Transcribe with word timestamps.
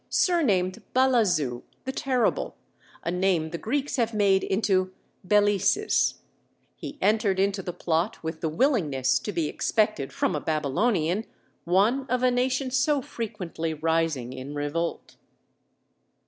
surnamed 0.09 0.81
Balazu 0.95 1.61
(the 1.85 1.91
Terrible), 1.91 2.55
a 3.03 3.11
name 3.11 3.51
the 3.51 3.57
Greeks 3.59 3.97
have 3.97 4.15
made 4.15 4.43
into 4.43 4.91
Belesis; 5.23 6.15
he 6.75 6.97
entered 7.03 7.39
into 7.39 7.61
the 7.61 7.71
plot 7.71 8.17
with 8.23 8.41
the 8.41 8.49
willingness 8.49 9.19
to 9.19 9.31
be 9.31 9.47
expected 9.47 10.11
from 10.11 10.35
a 10.35 10.41
Babylonian, 10.41 11.25
one 11.65 12.07
of 12.09 12.23
a 12.23 12.31
nation 12.31 12.71
so 12.71 12.99
frequently 13.03 13.75
rising 13.75 14.33
in 14.33 14.55
revolt. 14.55 15.17